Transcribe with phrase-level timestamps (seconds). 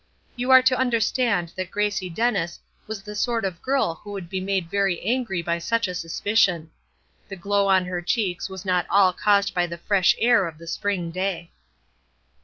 [0.35, 4.41] You are to understand that Gracie Dennis was the sort of girl who would be
[4.41, 6.71] made very angry by such a suspicion.
[7.29, 10.65] The glow on her cheeks was not all caused by the fresh air of the
[10.65, 11.51] spring day.